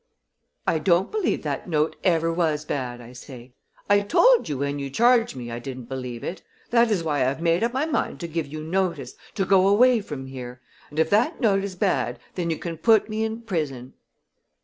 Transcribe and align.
"'I 0.65 0.79
don't 0.79 1.11
believe 1.11 1.43
that 1.43 1.69
note 1.69 1.95
ever 2.03 2.33
was 2.33 2.65
bad!' 2.65 3.01
I 3.01 3.13
say. 3.13 3.53
'I 3.87 3.99
told 3.99 4.49
you 4.49 4.57
when 4.57 4.79
you 4.79 4.89
charged 4.89 5.35
me 5.35 5.51
I 5.51 5.59
didn't 5.59 5.85
believe 5.89 6.23
it. 6.23 6.41
That 6.71 6.89
is 6.89 7.03
why 7.03 7.17
I 7.17 7.25
have 7.25 7.39
made 7.39 7.63
up 7.63 7.71
my 7.71 7.85
mind 7.85 8.19
to 8.21 8.27
give 8.27 8.47
you 8.47 8.63
notice, 8.63 9.13
to 9.35 9.45
go 9.45 9.67
away 9.67 10.01
from 10.01 10.25
here. 10.25 10.59
And 10.89 10.97
if 10.97 11.11
that 11.11 11.39
note 11.39 11.63
is 11.63 11.75
bad 11.75 12.17
then 12.33 12.49
you 12.49 12.57
can 12.57 12.79
put 12.79 13.09
me 13.09 13.23
in 13.23 13.43
prison.' 13.43 13.93